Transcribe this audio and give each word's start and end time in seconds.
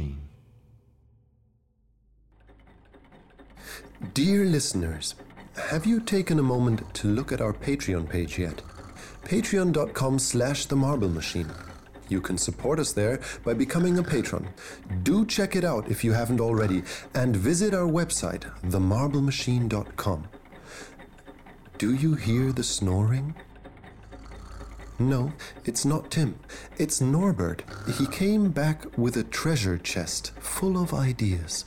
Machine. 0.00 0.16
Dear 4.14 4.44
listeners, 4.44 5.14
have 5.56 5.86
you 5.86 6.00
taken 6.00 6.38
a 6.38 6.42
moment 6.42 6.94
to 6.94 7.08
look 7.08 7.32
at 7.32 7.40
our 7.40 7.52
Patreon 7.52 8.08
page 8.08 8.38
yet? 8.38 8.62
Patreon.com 9.24 10.18
slash 10.18 10.66
the 10.66 10.76
marble 10.76 11.08
machine. 11.08 11.50
You 12.08 12.20
can 12.20 12.38
support 12.38 12.80
us 12.80 12.92
there 12.92 13.20
by 13.44 13.54
becoming 13.54 13.98
a 13.98 14.02
patron. 14.02 14.48
Do 15.02 15.24
check 15.26 15.54
it 15.54 15.64
out 15.64 15.88
if 15.88 16.02
you 16.02 16.12
haven't 16.12 16.40
already, 16.40 16.82
and 17.14 17.36
visit 17.36 17.72
our 17.72 17.86
website, 17.86 18.50
themarblemachine.com. 18.62 20.28
Do 21.78 21.94
you 21.94 22.14
hear 22.14 22.52
the 22.52 22.64
snoring? 22.64 23.34
No, 25.00 25.32
it's 25.64 25.86
not 25.86 26.10
Tim. 26.10 26.38
It's 26.76 27.00
Norbert. 27.00 27.62
He 27.96 28.06
came 28.06 28.50
back 28.50 28.84
with 28.98 29.16
a 29.16 29.24
treasure 29.24 29.78
chest 29.78 30.32
full 30.40 30.76
of 30.76 30.92
ideas. 30.92 31.64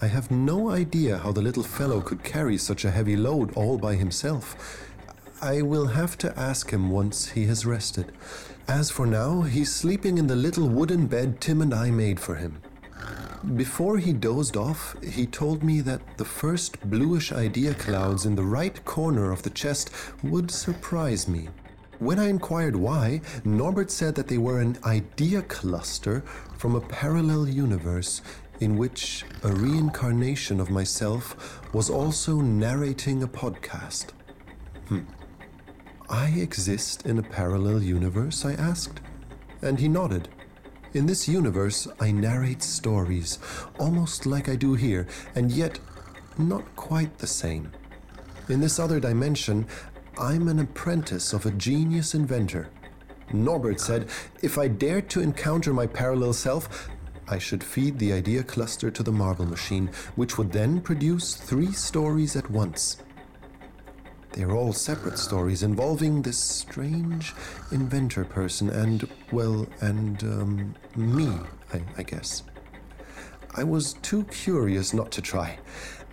I 0.00 0.08
have 0.08 0.32
no 0.32 0.68
idea 0.68 1.18
how 1.18 1.30
the 1.30 1.42
little 1.42 1.62
fellow 1.62 2.00
could 2.00 2.24
carry 2.24 2.58
such 2.58 2.84
a 2.84 2.90
heavy 2.90 3.16
load 3.16 3.52
all 3.54 3.78
by 3.78 3.94
himself. 3.94 4.90
I 5.40 5.62
will 5.62 5.86
have 5.86 6.18
to 6.18 6.36
ask 6.36 6.70
him 6.70 6.90
once 6.90 7.28
he 7.28 7.46
has 7.46 7.64
rested. 7.64 8.10
As 8.66 8.90
for 8.90 9.06
now, 9.06 9.42
he's 9.42 9.72
sleeping 9.72 10.18
in 10.18 10.26
the 10.26 10.34
little 10.34 10.68
wooden 10.68 11.06
bed 11.06 11.40
Tim 11.40 11.62
and 11.62 11.72
I 11.72 11.92
made 11.92 12.18
for 12.18 12.34
him. 12.34 12.60
Before 13.54 13.98
he 13.98 14.12
dozed 14.12 14.56
off, 14.56 14.96
he 15.04 15.26
told 15.26 15.62
me 15.62 15.80
that 15.82 16.18
the 16.18 16.24
first 16.24 16.80
bluish 16.90 17.30
idea 17.30 17.74
clouds 17.74 18.26
in 18.26 18.34
the 18.34 18.42
right 18.42 18.84
corner 18.84 19.30
of 19.30 19.44
the 19.44 19.50
chest 19.50 19.90
would 20.24 20.50
surprise 20.50 21.28
me. 21.28 21.48
When 22.02 22.18
I 22.18 22.28
inquired 22.28 22.74
why, 22.74 23.20
Norbert 23.44 23.88
said 23.88 24.16
that 24.16 24.26
they 24.26 24.36
were 24.36 24.58
an 24.58 24.76
idea 24.84 25.40
cluster 25.42 26.24
from 26.58 26.74
a 26.74 26.80
parallel 26.80 27.48
universe 27.48 28.22
in 28.58 28.76
which 28.76 29.24
a 29.44 29.52
reincarnation 29.52 30.58
of 30.58 30.68
myself 30.68 31.62
was 31.72 31.88
also 31.88 32.40
narrating 32.40 33.22
a 33.22 33.28
podcast. 33.28 34.06
Hmm. 34.88 35.02
I 36.10 36.30
exist 36.30 37.06
in 37.06 37.20
a 37.20 37.22
parallel 37.22 37.80
universe? 37.84 38.44
I 38.44 38.54
asked. 38.54 39.00
And 39.62 39.78
he 39.78 39.86
nodded. 39.86 40.28
In 40.94 41.06
this 41.06 41.28
universe, 41.28 41.86
I 42.00 42.10
narrate 42.10 42.64
stories, 42.64 43.38
almost 43.78 44.26
like 44.26 44.48
I 44.48 44.56
do 44.56 44.74
here, 44.74 45.06
and 45.36 45.52
yet 45.52 45.78
not 46.36 46.64
quite 46.74 47.18
the 47.18 47.28
same. 47.28 47.70
In 48.48 48.60
this 48.60 48.80
other 48.80 48.98
dimension, 48.98 49.68
I'm 50.18 50.48
an 50.48 50.58
apprentice 50.58 51.32
of 51.32 51.46
a 51.46 51.50
genius 51.52 52.14
inventor. 52.14 52.68
Norbert 53.32 53.80
said 53.80 54.10
if 54.42 54.58
I 54.58 54.68
dared 54.68 55.08
to 55.10 55.22
encounter 55.22 55.72
my 55.72 55.86
parallel 55.86 56.34
self, 56.34 56.90
I 57.28 57.38
should 57.38 57.64
feed 57.64 57.98
the 57.98 58.12
idea 58.12 58.42
cluster 58.42 58.90
to 58.90 59.02
the 59.02 59.10
marble 59.12 59.46
machine, 59.46 59.90
which 60.14 60.36
would 60.36 60.52
then 60.52 60.82
produce 60.82 61.34
three 61.34 61.72
stories 61.72 62.36
at 62.36 62.50
once. 62.50 62.98
They're 64.32 64.52
all 64.52 64.74
separate 64.74 65.18
stories 65.18 65.62
involving 65.62 66.20
this 66.20 66.38
strange 66.38 67.34
inventor 67.70 68.24
person 68.24 68.68
and, 68.68 69.08
well, 69.30 69.66
and 69.80 70.22
um, 70.24 70.74
me, 70.94 71.38
I, 71.72 71.80
I 71.96 72.02
guess. 72.02 72.42
I 73.54 73.64
was 73.64 73.94
too 73.94 74.24
curious 74.24 74.92
not 74.92 75.10
to 75.12 75.22
try. 75.22 75.58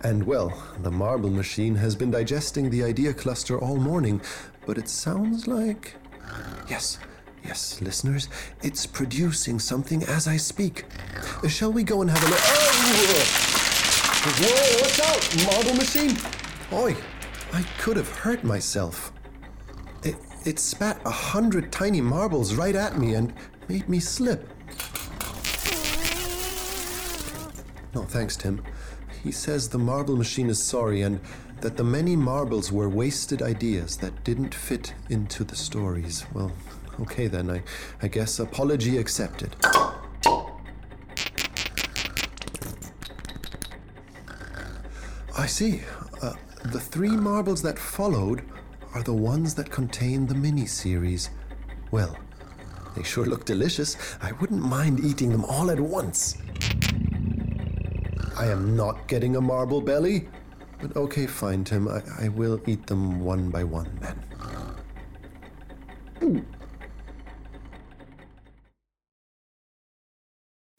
And 0.02 0.24
well, 0.24 0.52
the 0.82 0.90
marble 0.90 1.28
machine 1.28 1.74
has 1.74 1.94
been 1.94 2.10
digesting 2.10 2.70
the 2.70 2.82
idea 2.82 3.12
cluster 3.12 3.58
all 3.58 3.76
morning, 3.76 4.22
but 4.64 4.78
it 4.78 4.88
sounds 4.88 5.46
like. 5.46 5.94
Yes, 6.68 6.98
yes, 7.44 7.82
listeners, 7.82 8.28
it's 8.62 8.86
producing 8.86 9.58
something 9.58 10.02
as 10.04 10.26
I 10.26 10.38
speak. 10.38 10.86
Uh, 11.44 11.48
shall 11.48 11.72
we 11.72 11.82
go 11.82 12.00
and 12.00 12.10
have 12.10 12.22
a 12.22 12.30
look? 12.30 12.40
Oh! 12.42 13.50
Whoa, 14.40 14.80
watch 14.80 15.00
out, 15.00 15.52
marble 15.52 15.74
machine! 15.76 16.16
Oi, 16.72 16.96
I 17.52 17.62
could 17.78 17.96
have 17.96 18.08
hurt 18.08 18.42
myself. 18.42 19.12
It, 20.02 20.16
it 20.46 20.58
spat 20.58 21.00
a 21.04 21.10
hundred 21.10 21.70
tiny 21.70 22.00
marbles 22.00 22.54
right 22.54 22.74
at 22.74 22.98
me 22.98 23.14
and 23.14 23.34
made 23.68 23.86
me 23.88 24.00
slip. 24.00 24.48
No, 27.94 28.02
thanks, 28.04 28.36
Tim. 28.36 28.62
He 29.22 29.32
says 29.32 29.68
the 29.68 29.78
marble 29.78 30.16
machine 30.16 30.48
is 30.48 30.62
sorry 30.62 31.02
and 31.02 31.20
that 31.60 31.76
the 31.76 31.84
many 31.84 32.16
marbles 32.16 32.72
were 32.72 32.88
wasted 32.88 33.42
ideas 33.42 33.96
that 33.98 34.24
didn't 34.24 34.54
fit 34.54 34.94
into 35.10 35.44
the 35.44 35.56
stories. 35.56 36.24
Well, 36.32 36.52
okay 37.00 37.26
then, 37.26 37.50
I, 37.50 37.62
I 38.00 38.08
guess 38.08 38.38
apology 38.38 38.96
accepted. 38.96 39.54
I 45.36 45.46
see. 45.46 45.82
Uh, 46.22 46.34
the 46.64 46.80
three 46.80 47.16
marbles 47.16 47.62
that 47.62 47.78
followed 47.78 48.42
are 48.94 49.02
the 49.02 49.12
ones 49.12 49.54
that 49.54 49.70
contain 49.70 50.26
the 50.26 50.34
mini 50.34 50.66
series. 50.66 51.30
Well, 51.90 52.16
they 52.96 53.02
sure 53.02 53.26
look 53.26 53.44
delicious. 53.44 53.96
I 54.20 54.32
wouldn't 54.32 54.62
mind 54.62 55.00
eating 55.00 55.30
them 55.30 55.44
all 55.44 55.70
at 55.70 55.78
once. 55.80 56.36
I 58.40 58.46
am 58.46 58.74
not 58.74 59.06
getting 59.06 59.36
a 59.36 59.40
marble 59.42 59.82
belly. 59.82 60.26
But 60.80 60.96
okay, 60.96 61.26
fine, 61.26 61.62
Tim. 61.62 61.86
I, 61.86 62.00
I 62.18 62.28
will 62.28 62.58
eat 62.66 62.86
them 62.86 63.20
one 63.20 63.50
by 63.50 63.64
one 63.64 63.98
then. 64.00 64.24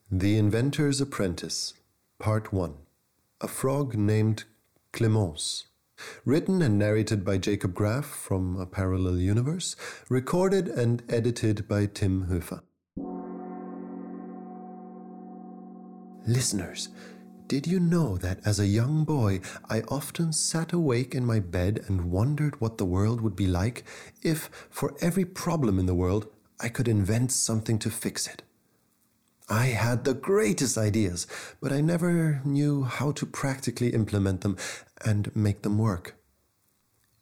The 0.09 0.39
Inventor's 0.39 0.99
Apprentice, 0.99 1.75
Part 2.17 2.51
1 2.51 2.73
A 3.41 3.47
Frog 3.47 3.93
Named 3.93 4.45
Clemence. 4.91 5.67
Written 6.25 6.63
and 6.63 6.79
narrated 6.79 7.23
by 7.23 7.37
Jacob 7.37 7.75
Graff 7.75 8.07
from 8.07 8.59
a 8.59 8.65
parallel 8.65 9.19
universe, 9.19 9.75
recorded 10.09 10.67
and 10.67 11.03
edited 11.09 11.67
by 11.67 11.85
Tim 11.85 12.25
Höfer. 12.25 12.63
Listeners, 16.25 16.89
did 17.51 17.67
you 17.67 17.81
know 17.81 18.15
that 18.15 18.39
as 18.45 18.61
a 18.61 18.65
young 18.65 19.03
boy 19.03 19.41
I 19.69 19.81
often 19.89 20.31
sat 20.31 20.71
awake 20.71 21.13
in 21.13 21.25
my 21.25 21.41
bed 21.41 21.83
and 21.89 22.09
wondered 22.09 22.61
what 22.61 22.77
the 22.77 22.85
world 22.85 23.19
would 23.19 23.35
be 23.35 23.45
like 23.45 23.83
if, 24.21 24.49
for 24.69 24.95
every 25.01 25.25
problem 25.25 25.77
in 25.77 25.85
the 25.85 25.93
world, 25.93 26.27
I 26.61 26.69
could 26.69 26.87
invent 26.87 27.33
something 27.33 27.77
to 27.79 27.89
fix 27.89 28.25
it? 28.25 28.43
I 29.49 29.65
had 29.65 30.05
the 30.05 30.13
greatest 30.13 30.77
ideas, 30.77 31.27
but 31.59 31.73
I 31.73 31.81
never 31.81 32.39
knew 32.45 32.83
how 32.83 33.11
to 33.11 33.25
practically 33.25 33.89
implement 33.89 34.39
them 34.39 34.55
and 35.03 35.35
make 35.35 35.63
them 35.63 35.77
work. 35.77 36.20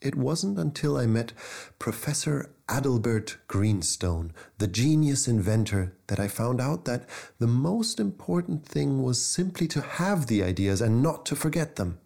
It 0.01 0.15
wasn't 0.15 0.57
until 0.57 0.95
I 0.95 1.05
met 1.05 1.33
Professor 1.77 2.51
Adalbert 2.69 3.35
Greenstone, 3.49 4.31
the 4.57 4.67
genius 4.67 5.27
inventor, 5.27 5.93
that 6.07 6.21
I 6.21 6.29
found 6.29 6.61
out 6.61 6.85
that 6.85 7.07
the 7.37 7.47
most 7.47 7.99
important 7.99 8.65
thing 8.65 9.03
was 9.03 9.21
simply 9.21 9.67
to 9.67 9.81
have 9.81 10.27
the 10.27 10.41
ideas 10.41 10.79
and 10.79 11.03
not 11.03 11.25
to 11.25 11.35
forget 11.35 11.75
them. 11.75 11.99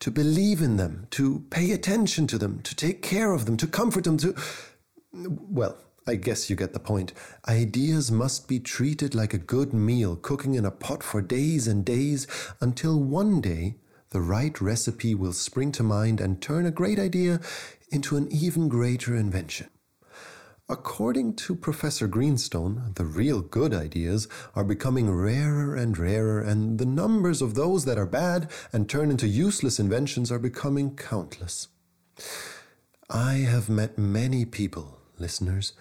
To 0.00 0.10
believe 0.10 0.60
in 0.60 0.76
them, 0.76 1.06
to 1.12 1.46
pay 1.48 1.70
attention 1.70 2.26
to 2.26 2.36
them, 2.36 2.60
to 2.62 2.76
take 2.76 3.00
care 3.00 3.32
of 3.32 3.46
them, 3.46 3.56
to 3.58 3.66
comfort 3.66 4.04
them, 4.04 4.18
to. 4.18 4.34
Well, 5.14 5.78
I 6.06 6.16
guess 6.16 6.50
you 6.50 6.56
get 6.56 6.74
the 6.74 6.80
point. 6.80 7.14
Ideas 7.48 8.10
must 8.10 8.46
be 8.46 8.58
treated 8.60 9.14
like 9.14 9.32
a 9.32 9.38
good 9.38 9.72
meal, 9.72 10.16
cooking 10.16 10.54
in 10.54 10.66
a 10.66 10.70
pot 10.70 11.02
for 11.02 11.22
days 11.22 11.66
and 11.66 11.82
days 11.82 12.26
until 12.60 13.00
one 13.00 13.40
day 13.40 13.76
the 14.12 14.20
right 14.20 14.60
recipe 14.60 15.14
will 15.14 15.32
spring 15.32 15.72
to 15.72 15.82
mind 15.82 16.20
and 16.20 16.40
turn 16.40 16.66
a 16.66 16.70
great 16.70 16.98
idea 16.98 17.40
into 17.90 18.16
an 18.16 18.28
even 18.30 18.68
greater 18.68 19.16
invention. 19.16 19.68
According 20.68 21.36
to 21.36 21.54
Professor 21.54 22.06
Greenstone, 22.06 22.92
the 22.94 23.04
real 23.04 23.40
good 23.40 23.74
ideas 23.74 24.28
are 24.54 24.64
becoming 24.64 25.10
rarer 25.10 25.74
and 25.74 25.98
rarer, 25.98 26.40
and 26.40 26.78
the 26.78 26.86
numbers 26.86 27.42
of 27.42 27.54
those 27.54 27.84
that 27.84 27.98
are 27.98 28.06
bad 28.06 28.50
and 28.72 28.88
turn 28.88 29.10
into 29.10 29.26
useless 29.26 29.80
inventions 29.80 30.30
are 30.30 30.38
becoming 30.38 30.94
countless. 30.94 31.68
I 33.10 33.34
have 33.34 33.68
met 33.68 33.98
many 33.98 34.44
people, 34.44 34.98
listeners, 35.18 35.72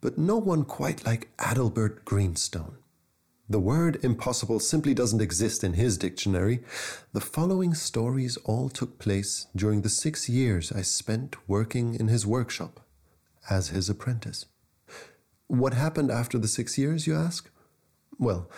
but 0.00 0.16
no 0.16 0.36
one 0.36 0.64
quite 0.64 1.04
like 1.04 1.36
Adalbert 1.38 2.04
Greenstone. 2.04 2.79
The 3.50 3.58
word 3.58 3.98
impossible 4.04 4.60
simply 4.60 4.94
doesn't 4.94 5.20
exist 5.20 5.64
in 5.64 5.72
his 5.72 5.98
dictionary. 5.98 6.60
The 7.12 7.20
following 7.20 7.74
stories 7.74 8.36
all 8.44 8.68
took 8.68 9.00
place 9.00 9.48
during 9.56 9.82
the 9.82 9.88
six 9.88 10.28
years 10.28 10.70
I 10.70 10.82
spent 10.82 11.34
working 11.48 11.96
in 11.96 12.06
his 12.06 12.24
workshop 12.24 12.78
as 13.50 13.70
his 13.70 13.90
apprentice. 13.90 14.46
What 15.48 15.74
happened 15.74 16.12
after 16.12 16.38
the 16.38 16.46
six 16.46 16.78
years, 16.78 17.08
you 17.08 17.16
ask? 17.16 17.50
Well, 18.20 18.48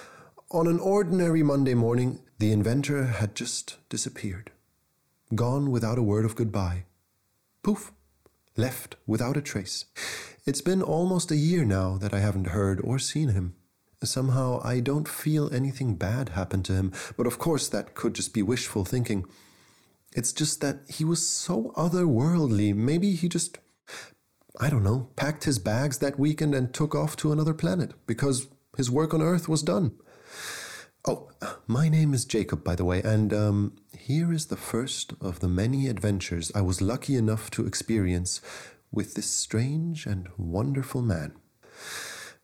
on 0.50 0.66
an 0.66 0.78
ordinary 0.78 1.42
Monday 1.42 1.72
morning, 1.72 2.20
the 2.38 2.52
inventor 2.52 3.04
had 3.04 3.34
just 3.34 3.78
disappeared. 3.88 4.50
Gone 5.34 5.70
without 5.70 5.96
a 5.96 6.02
word 6.02 6.26
of 6.26 6.36
goodbye. 6.36 6.84
Poof! 7.62 7.92
Left 8.58 8.96
without 9.06 9.38
a 9.38 9.40
trace. 9.40 9.86
It's 10.44 10.60
been 10.60 10.82
almost 10.82 11.30
a 11.30 11.36
year 11.36 11.64
now 11.64 11.96
that 11.96 12.12
I 12.12 12.18
haven't 12.18 12.48
heard 12.48 12.78
or 12.84 12.98
seen 12.98 13.30
him. 13.30 13.54
Somehow, 14.04 14.60
I 14.64 14.80
don't 14.80 15.08
feel 15.08 15.52
anything 15.52 15.94
bad 15.94 16.30
happened 16.30 16.64
to 16.66 16.74
him, 16.74 16.92
but 17.16 17.26
of 17.26 17.38
course, 17.38 17.68
that 17.68 17.94
could 17.94 18.14
just 18.14 18.34
be 18.34 18.42
wishful 18.42 18.84
thinking. 18.84 19.24
It's 20.14 20.32
just 20.32 20.60
that 20.60 20.80
he 20.88 21.04
was 21.04 21.26
so 21.26 21.72
otherworldly. 21.76 22.74
Maybe 22.74 23.14
he 23.14 23.28
just, 23.28 23.58
I 24.60 24.68
don't 24.68 24.82
know, 24.82 25.08
packed 25.16 25.44
his 25.44 25.58
bags 25.58 25.98
that 25.98 26.18
weekend 26.18 26.54
and 26.54 26.74
took 26.74 26.94
off 26.94 27.16
to 27.16 27.32
another 27.32 27.54
planet 27.54 27.92
because 28.06 28.48
his 28.76 28.90
work 28.90 29.14
on 29.14 29.22
Earth 29.22 29.48
was 29.48 29.62
done. 29.62 29.92
Oh, 31.06 31.30
my 31.66 31.88
name 31.88 32.14
is 32.14 32.24
Jacob, 32.24 32.62
by 32.62 32.76
the 32.76 32.84
way, 32.84 33.02
and 33.02 33.32
um, 33.34 33.76
here 33.96 34.32
is 34.32 34.46
the 34.46 34.56
first 34.56 35.14
of 35.20 35.40
the 35.40 35.48
many 35.48 35.88
adventures 35.88 36.52
I 36.54 36.60
was 36.60 36.80
lucky 36.80 37.16
enough 37.16 37.50
to 37.52 37.66
experience 37.66 38.40
with 38.92 39.14
this 39.14 39.30
strange 39.30 40.06
and 40.06 40.28
wonderful 40.36 41.02
man. 41.02 41.32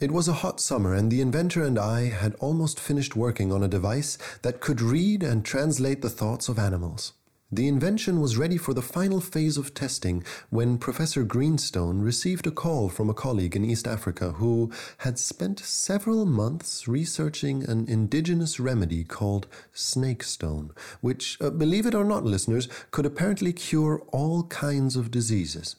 It 0.00 0.12
was 0.12 0.28
a 0.28 0.44
hot 0.44 0.60
summer, 0.60 0.94
and 0.94 1.10
the 1.10 1.20
inventor 1.20 1.64
and 1.64 1.76
I 1.76 2.10
had 2.10 2.36
almost 2.36 2.78
finished 2.78 3.16
working 3.16 3.50
on 3.50 3.64
a 3.64 3.68
device 3.68 4.16
that 4.42 4.60
could 4.60 4.80
read 4.80 5.24
and 5.24 5.44
translate 5.44 6.02
the 6.02 6.08
thoughts 6.08 6.48
of 6.48 6.56
animals. 6.56 7.14
The 7.50 7.66
invention 7.66 8.20
was 8.20 8.36
ready 8.36 8.58
for 8.58 8.72
the 8.72 8.80
final 8.80 9.20
phase 9.20 9.56
of 9.56 9.74
testing 9.74 10.22
when 10.50 10.78
Professor 10.78 11.24
Greenstone 11.24 12.00
received 12.00 12.46
a 12.46 12.52
call 12.52 12.88
from 12.88 13.10
a 13.10 13.14
colleague 13.14 13.56
in 13.56 13.64
East 13.64 13.88
Africa 13.88 14.34
who 14.34 14.70
had 14.98 15.18
spent 15.18 15.58
several 15.58 16.24
months 16.24 16.86
researching 16.86 17.68
an 17.68 17.88
indigenous 17.88 18.60
remedy 18.60 19.02
called 19.02 19.48
snake 19.72 20.22
stone, 20.22 20.70
which, 21.00 21.38
uh, 21.40 21.50
believe 21.50 21.86
it 21.86 21.94
or 21.96 22.04
not, 22.04 22.22
listeners, 22.22 22.68
could 22.92 23.04
apparently 23.04 23.52
cure 23.52 24.00
all 24.12 24.44
kinds 24.44 24.94
of 24.94 25.10
diseases. 25.10 25.74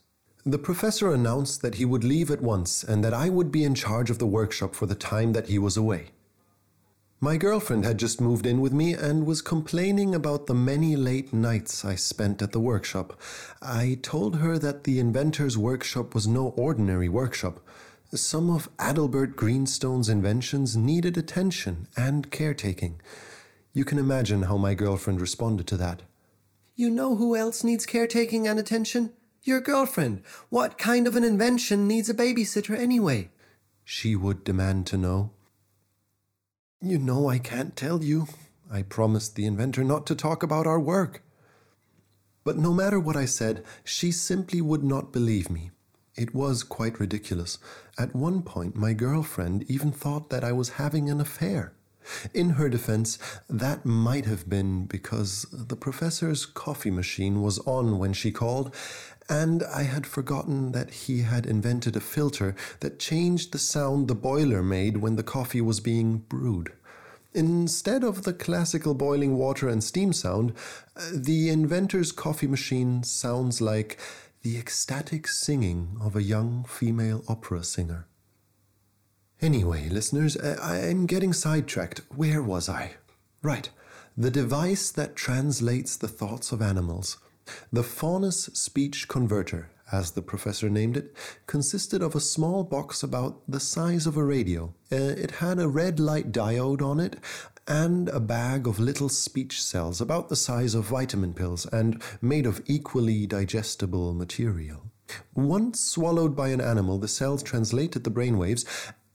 The 0.46 0.58
professor 0.58 1.14
announced 1.14 1.62
that 1.62 1.76
he 1.76 1.86
would 1.86 2.04
leave 2.04 2.32
at 2.32 2.42
once 2.42 2.84
and 2.84 3.04
that 3.04 3.14
I 3.14 3.30
would 3.30 3.52
be 3.52 3.64
in 3.64 3.76
charge 3.76 4.10
of 4.10 4.20
the 4.20 4.26
workshop 4.26 4.74
for 4.74 4.86
the 4.86 4.96
time 4.96 5.34
that 5.34 5.48
he 5.48 5.60
was 5.60 5.76
away. 5.76 6.12
My 7.22 7.36
girlfriend 7.36 7.84
had 7.84 7.98
just 7.98 8.22
moved 8.22 8.46
in 8.46 8.62
with 8.62 8.72
me 8.72 8.94
and 8.94 9.26
was 9.26 9.42
complaining 9.42 10.16
about 10.16 10.48
the 10.48 10.54
many 10.54 10.96
late 10.96 11.34
nights 11.34 11.84
I 11.84 11.96
spent 11.96 12.42
at 12.42 12.54
the 12.54 12.62
workshop. 12.62 13.20
I 13.62 14.00
told 14.02 14.38
her 14.38 14.58
that 14.58 14.86
the 14.86 15.00
inventor's 15.00 15.58
workshop 15.58 16.16
was 16.16 16.26
no 16.26 16.54
ordinary 16.56 17.10
workshop. 17.10 17.60
Some 18.14 18.50
of 18.50 18.70
Adalbert 18.78 19.36
Greenstone's 19.36 20.08
inventions 20.08 20.78
needed 20.78 21.18
attention 21.18 21.88
and 21.98 22.32
caretaking. 22.32 23.02
You 23.74 23.84
can 23.84 24.00
imagine 24.00 24.44
how 24.44 24.56
my 24.56 24.74
girlfriend 24.74 25.20
responded 25.20 25.68
to 25.68 25.78
that. 25.78 26.04
You 26.78 26.90
know 26.90 27.18
who 27.18 27.36
else 27.36 27.66
needs 27.66 27.86
caretaking 27.86 28.48
and 28.48 28.58
attention? 28.58 29.12
Your 29.44 29.62
girlfriend. 29.62 30.22
What 30.50 30.78
kind 30.78 31.08
of 31.08 31.16
an 31.16 31.24
invention 31.24 31.88
needs 31.88 32.10
a 32.10 32.14
babysitter 32.14 32.78
anyway? 32.78 33.30
She 33.86 34.16
would 34.16 34.44
demand 34.44 34.86
to 34.88 34.98
know. 34.98 35.32
You 36.82 36.98
know 36.98 37.30
I 37.30 37.40
can't 37.40 37.76
tell 37.76 38.04
you. 38.04 38.28
I 38.72 38.82
promised 38.82 39.36
the 39.36 39.46
inventor 39.46 39.84
not 39.84 40.06
to 40.08 40.16
talk 40.16 40.44
about 40.44 40.68
our 40.68 40.80
work. 40.80 41.24
But 42.44 42.58
no 42.58 42.74
matter 42.74 43.00
what 43.00 43.16
I 43.16 43.26
said, 43.26 43.64
she 43.84 44.12
simply 44.12 44.62
would 44.62 44.84
not 44.84 45.14
believe 45.14 45.50
me. 45.50 45.72
It 46.16 46.36
was 46.36 46.64
quite 46.64 47.00
ridiculous. 47.00 47.60
At 47.98 48.16
one 48.16 48.42
point, 48.42 48.76
my 48.76 48.92
girlfriend 48.92 49.64
even 49.70 49.92
thought 49.92 50.30
that 50.30 50.44
I 50.44 50.52
was 50.52 50.72
having 50.72 51.10
an 51.10 51.22
affair. 51.22 51.74
In 52.34 52.52
her 52.52 52.70
defense, 52.70 53.20
that 53.50 53.86
might 53.86 54.26
have 54.26 54.50
been 54.50 54.86
because 54.86 55.46
the 55.52 55.76
professor's 55.76 56.46
coffee 56.46 56.92
machine 56.92 57.42
was 57.42 57.60
on 57.60 58.00
when 58.00 58.14
she 58.14 58.32
called, 58.32 58.76
and 59.30 59.64
I 59.64 59.84
had 59.84 60.08
forgotten 60.08 60.72
that 60.72 60.90
he 60.90 61.22
had 61.22 61.46
invented 61.46 61.96
a 61.96 62.00
filter 62.02 62.56
that 62.80 63.00
changed 63.00 63.52
the 63.52 63.60
sound 63.60 64.08
the 64.08 64.16
boiler 64.16 64.64
made 64.64 64.98
when 64.98 65.16
the 65.16 65.24
coffee 65.24 65.62
was 65.62 65.80
being 65.80 66.18
brewed. 66.18 66.74
Instead 67.34 68.04
of 68.04 68.24
the 68.24 68.34
classical 68.34 68.96
boiling 68.96 69.38
water 69.38 69.70
and 69.70 69.84
steam 69.84 70.12
sound, 70.14 70.52
uh, 70.98 71.10
the 71.14 71.50
inventor's 71.50 72.12
coffee 72.12 72.48
machine 72.48 73.04
sounds 73.04 73.62
like 73.62 74.00
the 74.42 74.58
ecstatic 74.58 75.28
singing 75.28 75.96
of 76.02 76.16
a 76.16 76.24
young 76.24 76.64
female 76.64 77.24
opera 77.28 77.64
singer. 77.64 78.08
Anyway, 79.42 79.88
listeners, 79.90 80.38
I'm 80.42 81.06
getting 81.06 81.34
sidetracked. 81.34 82.02
Where 82.16 82.42
was 82.42 82.68
I? 82.68 82.96
Right, 83.44 83.70
the 84.18 84.32
device 84.32 84.92
that 84.92 85.16
translates 85.16 85.96
the 85.96 86.08
thoughts 86.08 86.52
of 86.52 86.62
animals. 86.62 87.18
The 87.72 87.84
Faunus 87.84 88.46
Speech 88.54 89.08
Converter, 89.08 89.70
as 89.92 90.12
the 90.12 90.22
professor 90.22 90.70
named 90.70 90.98
it, 90.98 91.16
consisted 91.48 92.02
of 92.02 92.16
a 92.16 92.20
small 92.20 92.64
box 92.64 93.04
about 93.04 93.42
the 93.48 93.60
size 93.60 94.06
of 94.06 94.18
a 94.18 94.24
radio. 94.24 94.74
Uh, 94.92 94.96
it 94.96 95.32
had 95.32 95.60
a 95.60 95.68
red 95.68 96.00
light 96.00 96.32
diode 96.32 96.82
on 96.82 97.00
it 97.00 97.18
and 97.68 98.10
a 98.10 98.20
bag 98.20 98.66
of 98.66 98.80
little 98.80 99.10
speech 99.10 99.62
cells 99.62 100.02
about 100.02 100.28
the 100.28 100.36
size 100.36 100.74
of 100.74 100.86
vitamin 100.86 101.34
pills 101.34 101.68
and 101.68 102.02
made 102.22 102.48
of 102.48 102.62
equally 102.66 103.28
digestible 103.28 104.14
material. 104.14 104.92
Once 105.36 105.80
swallowed 105.80 106.36
by 106.36 106.50
an 106.50 106.62
animal, 106.62 106.98
the 106.98 107.08
cells 107.08 107.44
translated 107.44 108.04
the 108.04 108.12
brainwaves, 108.12 108.66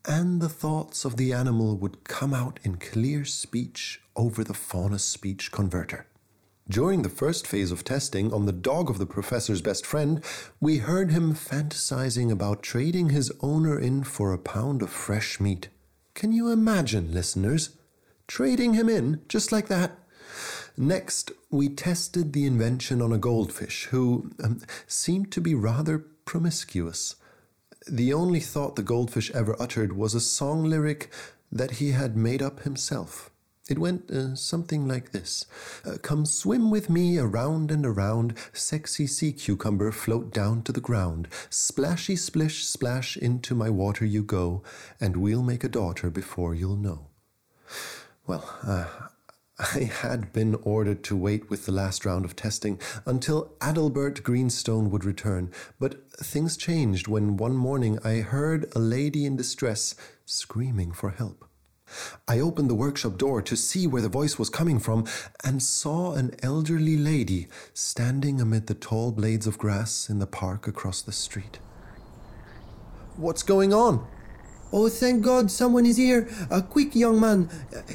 and 0.07 0.41
the 0.41 0.49
thoughts 0.49 1.05
of 1.05 1.17
the 1.17 1.33
animal 1.33 1.77
would 1.77 2.05
come 2.05 2.35
out 2.35 2.61
in 2.63 2.77
clear 2.77 3.25
speech 3.25 4.03
over 4.17 4.45
the 4.45 4.55
Faunus 4.55 5.05
speech 5.05 5.51
converter. 5.51 6.07
During 6.69 7.03
the 7.03 7.11
first 7.11 7.47
phase 7.47 7.71
of 7.71 7.85
testing 7.85 8.33
on 8.33 8.47
the 8.47 8.53
dog 8.53 8.89
of 8.89 8.97
the 8.97 9.05
professor's 9.05 9.61
best 9.61 9.85
friend, 9.85 10.25
we 10.61 10.79
heard 10.79 11.11
him 11.11 11.35
fantasizing 11.35 12.33
about 12.33 12.63
trading 12.63 13.11
his 13.11 13.31
owner 13.41 13.79
in 13.79 14.03
for 14.03 14.33
a 14.33 14.39
pound 14.39 14.81
of 14.81 14.89
fresh 14.89 15.39
meat. 15.39 15.69
Can 16.15 16.33
you 16.33 16.49
imagine, 16.49 17.13
listeners? 17.13 17.77
Trading 18.27 18.73
him 18.73 18.89
in 18.89 19.21
just 19.29 19.53
like 19.53 19.69
that? 19.69 19.99
Next, 20.75 21.33
we 21.51 21.69
tested 21.69 22.33
the 22.33 22.47
invention 22.47 23.03
on 23.03 23.13
a 23.13 23.19
goldfish 23.19 23.89
who 23.91 24.31
um, 24.43 24.63
seemed 24.87 25.31
to 25.33 25.43
be 25.43 25.55
rather 25.55 25.99
promiscuous. 25.99 27.17
The 27.87 28.15
only 28.15 28.41
thought 28.41 28.77
the 28.77 28.83
goldfish 28.83 29.31
ever 29.33 29.55
uttered 29.61 29.93
was 29.93 30.15
a 30.15 30.21
song 30.21 30.65
lyric 30.65 31.13
that 31.53 31.73
he 31.73 31.91
had 31.91 32.17
made 32.17 32.41
up 32.41 32.61
himself. 32.61 33.31
It 33.67 33.79
went 33.79 34.11
uh, 34.11 34.35
something 34.35 34.87
like 34.87 35.13
this 35.13 35.47
uh, 35.87 35.97
Come 36.03 36.27
swim 36.27 36.71
with 36.71 36.91
me 36.91 37.19
around 37.19 37.71
and 37.71 37.87
around, 37.87 38.35
sexy 38.53 39.07
sea 39.07 39.33
cucumber, 39.33 39.91
float 39.91 40.35
down 40.35 40.63
to 40.65 40.73
the 40.73 40.83
ground. 40.83 41.29
Splashy 41.49 42.15
splish 42.15 42.67
splash 42.67 43.17
into 43.17 43.55
my 43.55 43.71
water 43.71 44.05
you 44.05 44.23
go, 44.23 44.63
and 45.01 45.17
we'll 45.17 45.43
make 45.43 45.65
a 45.65 45.69
daughter 45.69 46.11
before 46.11 46.55
you'll 46.55 46.77
know. 46.77 47.07
Well, 48.27 48.45
uh, 48.63 48.87
I 49.59 49.85
had 49.85 50.33
been 50.33 50.57
ordered 50.57 51.03
to 51.05 51.17
wait 51.17 51.49
with 51.49 51.65
the 51.65 51.73
last 51.73 52.05
round 52.05 52.27
of 52.27 52.37
testing 52.37 52.79
until 53.07 53.55
Adalbert 53.61 54.23
Greenstone 54.23 54.91
would 54.91 55.05
return, 55.05 55.51
but 55.79 56.11
things 56.11 56.59
changed 56.59 57.09
when 57.09 57.39
one 57.39 57.57
morning 57.57 57.99
I 58.05 58.17
heard 58.17 58.71
a 58.75 58.79
lady 58.79 59.25
in 59.25 59.37
distress 59.37 59.95
screaming 60.27 60.93
for 60.93 61.11
help. 61.11 61.44
I 62.27 62.41
opened 62.41 62.71
the 62.71 62.75
workshop 62.75 63.19
door 63.19 63.43
to 63.43 63.57
see 63.57 63.87
where 63.87 64.03
the 64.03 64.09
voice 64.09 64.39
was 64.39 64.49
coming 64.49 64.79
from 64.79 65.07
and 65.43 65.63
saw 65.63 66.15
an 66.15 66.35
elderly 66.43 66.97
lady 66.97 67.49
standing 67.73 68.41
amid 68.41 68.67
the 68.67 68.75
tall 68.75 69.13
blades 69.13 69.47
of 69.47 69.59
grass 69.59 70.09
in 70.09 70.19
the 70.19 70.27
park 70.27 70.67
across 70.67 71.03
the 71.03 71.13
street. 71.13 71.59
What's 73.17 73.43
going 73.43 73.73
on? 73.73 74.07
Oh, 74.73 74.89
thank 74.89 75.23
God, 75.23 75.51
someone 75.51 75.87
is 75.87 75.97
here. 75.97 76.29
A 76.51 76.61
quick, 76.61 76.95
young 76.97 77.21
man. 77.21 77.49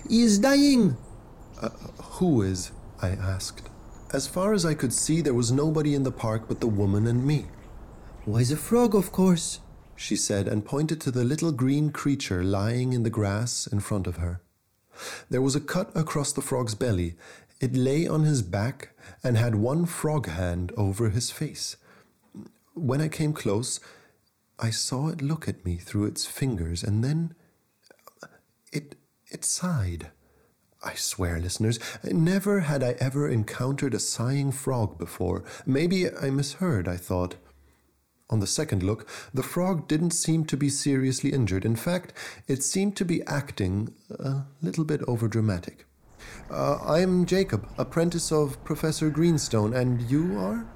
He 0.10 0.22
is 0.22 0.40
dying. 0.40 0.96
Uh, 1.62 1.70
who 2.20 2.42
is? 2.42 2.72
I 3.02 3.10
asked. 3.10 3.70
As 4.14 4.28
far 4.28 4.54
as 4.54 4.66
I 4.66 4.74
could 4.74 4.94
see, 4.94 5.22
there 5.22 5.34
was 5.34 5.52
nobody 5.52 5.94
in 5.94 6.04
the 6.04 6.12
park 6.12 6.44
but 6.48 6.62
the 6.62 6.68
woman 6.68 7.06
and 7.06 7.26
me. 7.26 7.48
Why, 8.26 8.44
the 8.44 8.56
frog, 8.56 8.96
of 8.96 9.12
course 9.12 9.60
she 10.00 10.16
said, 10.16 10.48
and 10.48 10.66
pointed 10.66 11.02
to 11.02 11.12
the 11.12 11.26
little 11.26 11.52
green 11.52 11.92
creature 11.92 12.42
lying 12.42 12.94
in 12.94 13.04
the 13.04 13.10
grass 13.10 13.68
in 13.68 13.82
front 13.82 14.08
of 14.08 14.16
her. 14.16 14.42
There 15.30 15.42
was 15.42 15.58
a 15.58 15.62
cut 15.62 15.92
across 15.94 16.32
the 16.32 16.42
frog's 16.42 16.74
belly. 16.74 17.16
It 17.60 17.76
lay 17.76 18.08
on 18.08 18.24
his 18.24 18.42
back 18.42 18.96
and 19.24 19.38
had 19.38 19.56
one 19.56 19.86
frog 19.86 20.28
hand 20.28 20.72
over 20.78 21.10
his 21.10 21.32
face. 21.32 21.76
When 22.74 23.02
I 23.02 23.10
came 23.10 23.34
close, 23.34 23.82
I 24.58 24.70
saw 24.70 25.10
it 25.10 25.22
look 25.22 25.50
at 25.50 25.66
me 25.66 25.76
through 25.76 26.06
its 26.06 26.26
fingers, 26.26 26.82
and 26.82 27.04
then 27.04 27.36
it 28.72 28.96
it 29.28 29.44
sighed. 29.44 30.12
I 30.82 30.94
swear, 30.94 31.40
listeners, 31.40 31.78
never 32.06 32.62
had 32.62 32.84
I 32.84 32.96
ever 33.00 33.28
encountered 33.28 33.94
a 33.94 34.00
sighing 34.00 34.54
frog 34.54 34.98
before. 34.98 35.44
Maybe 35.66 36.10
I 36.10 36.30
misheard, 36.30 36.88
I 36.88 36.96
thought. 36.96 37.36
On 38.32 38.40
the 38.40 38.48
second 38.48 38.84
look, 38.84 39.10
the 39.34 39.42
frog 39.42 39.88
didn't 39.88 40.12
seem 40.12 40.46
to 40.46 40.58
be 40.58 40.70
seriously 40.70 41.34
injured. 41.34 41.66
In 41.66 41.76
fact, 41.76 42.14
it 42.48 42.64
seemed 42.64 42.96
to 42.98 43.06
be 43.06 43.24
acting 43.24 43.94
a 44.20 44.44
little 44.62 44.84
bit 44.84 45.02
overdramatic. 45.02 45.86
Uh, 46.52 46.78
I'm 46.86 47.26
Jacob, 47.26 47.68
apprentice 47.78 48.32
of 48.32 48.64
Professor 48.64 49.10
Greenstone, 49.10 49.74
and 49.74 50.02
you 50.12 50.38
are? 50.38 50.68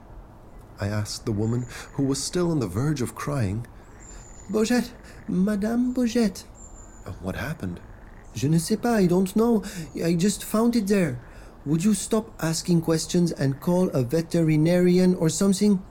I 0.79 0.87
asked 0.87 1.25
the 1.25 1.31
woman, 1.31 1.67
who 1.93 2.03
was 2.03 2.23
still 2.23 2.49
on 2.49 2.59
the 2.59 2.67
verge 2.67 3.01
of 3.01 3.13
crying. 3.13 3.67
Bougette, 4.51 4.91
Madame 5.27 5.93
Bougette. 5.93 6.45
Uh, 7.05 7.11
what 7.21 7.35
happened? 7.35 7.79
Je 8.33 8.47
ne 8.47 8.57
sais 8.57 8.77
pas, 8.77 8.97
I 8.97 9.05
don't 9.05 9.35
know. 9.35 9.63
I 10.03 10.15
just 10.15 10.43
found 10.43 10.75
it 10.75 10.87
there. 10.87 11.19
Would 11.65 11.83
you 11.83 11.93
stop 11.93 12.33
asking 12.41 12.81
questions 12.81 13.31
and 13.31 13.59
call 13.61 13.89
a 13.89 14.01
veterinarian 14.01 15.13
or 15.15 15.29
something? 15.29 15.83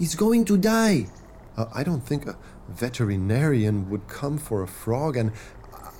He's 0.00 0.14
going 0.14 0.46
to 0.46 0.56
die. 0.56 1.08
Uh, 1.58 1.66
I 1.74 1.84
don't 1.84 2.00
think 2.00 2.26
a 2.26 2.38
veterinarian 2.70 3.90
would 3.90 4.08
come 4.08 4.38
for 4.38 4.62
a 4.62 4.66
frog, 4.66 5.14
and 5.14 5.30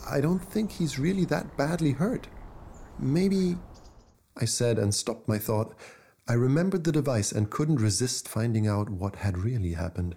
I 0.08 0.22
don't 0.22 0.42
think 0.42 0.72
he's 0.72 0.98
really 0.98 1.26
that 1.26 1.54
badly 1.58 1.92
hurt. 1.92 2.26
Maybe. 2.98 3.58
I 4.38 4.46
said 4.46 4.78
and 4.78 4.94
stopped 4.94 5.28
my 5.28 5.36
thought. 5.36 5.74
I 6.26 6.32
remembered 6.32 6.84
the 6.84 6.92
device 6.92 7.30
and 7.30 7.50
couldn't 7.50 7.76
resist 7.76 8.26
finding 8.26 8.66
out 8.66 8.88
what 8.88 9.16
had 9.16 9.36
really 9.36 9.74
happened. 9.74 10.14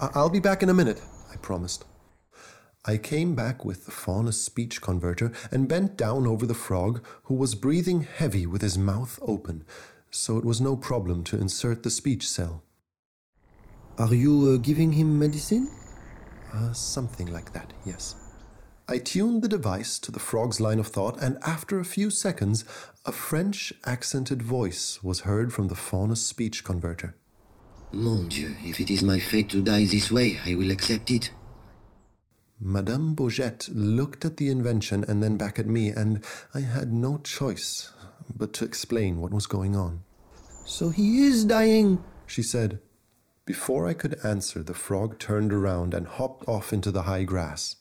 I- 0.00 0.10
I'll 0.14 0.30
be 0.30 0.38
back 0.38 0.62
in 0.62 0.68
a 0.68 0.74
minute, 0.74 1.02
I 1.32 1.38
promised. 1.38 1.86
I 2.84 2.98
came 2.98 3.34
back 3.34 3.64
with 3.64 3.84
the 3.84 3.90
faunus 3.90 4.40
speech 4.40 4.80
converter 4.80 5.32
and 5.50 5.66
bent 5.66 5.96
down 5.96 6.28
over 6.28 6.46
the 6.46 6.54
frog, 6.54 7.04
who 7.24 7.34
was 7.34 7.56
breathing 7.56 8.02
heavy 8.02 8.46
with 8.46 8.62
his 8.62 8.78
mouth 8.78 9.18
open, 9.22 9.64
so 10.10 10.38
it 10.38 10.44
was 10.44 10.60
no 10.60 10.76
problem 10.76 11.24
to 11.24 11.38
insert 11.38 11.82
the 11.82 11.90
speech 11.90 12.28
cell. 12.28 12.62
Are 13.98 14.14
you 14.14 14.54
uh, 14.54 14.56
giving 14.58 14.92
him 14.92 15.18
medicine? 15.18 15.70
Uh, 16.52 16.72
something 16.72 17.32
like 17.32 17.52
that, 17.52 17.72
yes. 17.84 18.14
I 18.88 18.98
tuned 18.98 19.42
the 19.42 19.48
device 19.48 19.98
to 19.98 20.10
the 20.10 20.18
frog's 20.20 20.60
line 20.60 20.78
of 20.78 20.86
thought, 20.86 21.20
and 21.20 21.36
after 21.44 21.78
a 21.78 21.84
few 21.84 22.08
seconds, 22.08 22.64
a 23.04 23.12
French 23.12 23.72
accented 23.84 24.42
voice 24.42 25.02
was 25.02 25.20
heard 25.20 25.52
from 25.52 25.68
the 25.68 25.74
faunus 25.74 26.24
speech 26.24 26.64
converter. 26.64 27.14
Mon 27.92 28.28
Dieu, 28.28 28.54
if 28.64 28.80
it 28.80 28.90
is 28.90 29.02
my 29.02 29.18
fate 29.18 29.50
to 29.50 29.62
die 29.62 29.84
this 29.84 30.10
way, 30.10 30.38
I 30.46 30.54
will 30.54 30.70
accept 30.70 31.10
it. 31.10 31.30
Madame 32.60 33.14
Bougette 33.14 33.68
looked 33.72 34.24
at 34.24 34.36
the 34.36 34.48
invention 34.48 35.04
and 35.06 35.22
then 35.22 35.36
back 35.36 35.58
at 35.58 35.66
me, 35.66 35.90
and 35.90 36.24
I 36.54 36.60
had 36.60 36.92
no 36.92 37.18
choice 37.18 37.92
but 38.36 38.52
to 38.54 38.64
explain 38.64 39.20
what 39.20 39.32
was 39.32 39.46
going 39.46 39.76
on. 39.76 40.02
So 40.64 40.90
he 40.90 41.24
is 41.24 41.44
dying, 41.44 42.02
she 42.26 42.42
said. 42.42 42.80
Before 43.44 43.88
I 43.88 43.94
could 43.94 44.18
answer, 44.22 44.62
the 44.62 44.74
frog 44.74 45.18
turned 45.18 45.52
around 45.52 45.94
and 45.94 46.06
hopped 46.06 46.46
off 46.46 46.72
into 46.72 46.90
the 46.90 47.02
high 47.02 47.24
grass. 47.24 47.76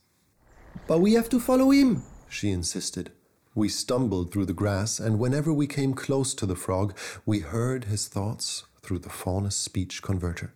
But 0.87 0.99
we 0.99 1.13
have 1.13 1.27
to 1.29 1.39
follow 1.39 1.71
him, 1.71 2.03
she 2.29 2.49
insisted. 2.51 3.11
We 3.53 3.67
stumbled 3.67 4.31
through 4.31 4.45
the 4.45 4.53
grass, 4.53 4.99
and 4.99 5.19
whenever 5.19 5.51
we 5.51 5.67
came 5.67 5.93
close 5.93 6.33
to 6.35 6.45
the 6.45 6.55
frog, 6.55 6.97
we 7.25 7.39
heard 7.39 7.85
his 7.85 8.07
thoughts 8.07 8.63
through 8.81 8.99
the 8.99 9.09
faunus 9.09 9.57
speech 9.57 10.01
converter. 10.01 10.53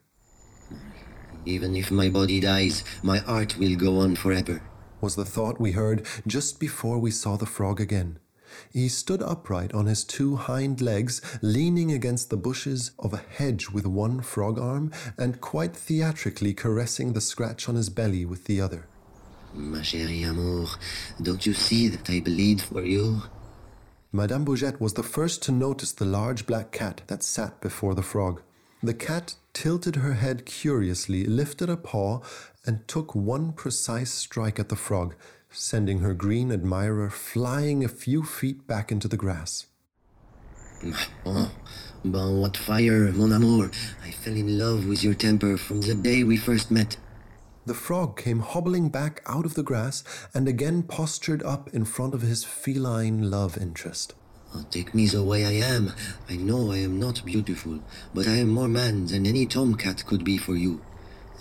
Even 1.43 1.75
if 1.75 1.91
my 1.91 2.07
body 2.07 2.39
dies, 2.39 2.83
my 3.03 3.19
art 3.27 3.57
will 3.57 3.75
go 3.75 3.99
on 3.99 4.15
forever, 4.15 4.61
was 5.01 5.15
the 5.15 5.25
thought 5.25 5.59
we 5.59 5.71
heard 5.71 6.05
just 6.25 6.59
before 6.59 6.97
we 6.97 7.11
saw 7.11 7.35
the 7.35 7.45
frog 7.45 7.81
again. 7.81 8.19
He 8.71 8.87
stood 8.89 9.21
upright 9.21 9.73
on 9.73 9.85
his 9.85 10.03
two 10.03 10.35
hind 10.35 10.81
legs, 10.81 11.21
leaning 11.41 11.91
against 11.91 12.29
the 12.29 12.37
bushes 12.37 12.91
of 12.99 13.13
a 13.13 13.23
hedge 13.37 13.69
with 13.69 13.85
one 13.85 14.21
frog 14.21 14.59
arm, 14.59 14.91
and 15.17 15.41
quite 15.41 15.75
theatrically 15.75 16.53
caressing 16.53 17.13
the 17.13 17.21
scratch 17.21 17.67
on 17.67 17.75
his 17.75 17.89
belly 17.89 18.25
with 18.25 18.45
the 18.45 18.61
other. 18.61 18.87
Ma 19.53 19.79
chérie 19.79 20.27
amour, 20.29 20.67
don't 21.21 21.45
you 21.45 21.53
see 21.53 21.87
that 21.89 22.09
I 22.09 22.21
bleed 22.21 22.61
for 22.61 22.83
you? 22.83 23.23
Madame 24.13 24.45
Bougette 24.45 24.79
was 24.79 24.93
the 24.93 25.03
first 25.03 25.41
to 25.43 25.51
notice 25.51 25.91
the 25.91 26.05
large 26.05 26.45
black 26.45 26.71
cat 26.71 27.01
that 27.07 27.23
sat 27.23 27.61
before 27.61 27.95
the 27.95 28.01
frog. 28.01 28.41
The 28.83 28.93
cat 28.93 29.35
tilted 29.53 29.97
her 29.97 30.13
head 30.13 30.45
curiously, 30.45 31.23
lifted 31.23 31.69
a 31.69 31.77
paw, 31.77 32.21
and 32.65 32.87
took 32.87 33.13
one 33.13 33.53
precise 33.53 34.11
strike 34.11 34.59
at 34.59 34.69
the 34.69 34.75
frog, 34.75 35.15
sending 35.51 35.99
her 35.99 36.13
green 36.13 36.51
admirer 36.51 37.09
flying 37.09 37.83
a 37.83 37.89
few 37.89 38.23
feet 38.23 38.65
back 38.67 38.91
into 38.91 39.07
the 39.07 39.17
grass. 39.17 39.67
Oh, 41.25 41.51
but 42.03 42.31
what 42.31 42.57
fire, 42.57 43.11
mon 43.11 43.31
amour! 43.31 43.69
I 44.03 44.09
fell 44.09 44.35
in 44.35 44.57
love 44.57 44.87
with 44.87 45.03
your 45.03 45.13
temper 45.13 45.55
from 45.55 45.81
the 45.81 45.93
day 45.93 46.23
we 46.23 46.37
first 46.37 46.71
met. 46.71 46.97
The 47.67 47.75
frog 47.75 48.17
came 48.17 48.39
hobbling 48.39 48.89
back 48.89 49.21
out 49.27 49.45
of 49.45 49.53
the 49.53 49.61
grass 49.61 50.03
and 50.33 50.47
again 50.47 50.81
postured 50.81 51.43
up 51.43 51.69
in 51.69 51.85
front 51.85 52.15
of 52.15 52.23
his 52.23 52.43
feline 52.43 53.29
love 53.29 53.55
interest. 53.55 54.15
Oh, 54.55 54.65
take 54.71 54.95
me 54.95 55.05
the 55.05 55.23
way 55.23 55.45
I 55.45 55.65
am. 55.65 55.93
I 56.27 56.37
know 56.37 56.71
I 56.71 56.77
am 56.77 56.99
not 56.99 57.23
beautiful, 57.23 57.79
but 58.13 58.27
I 58.27 58.37
am 58.37 58.49
more 58.49 58.67
man 58.67 59.05
than 59.05 59.27
any 59.27 59.45
tomcat 59.45 60.05
could 60.07 60.23
be 60.23 60.37
for 60.37 60.55
you. 60.55 60.81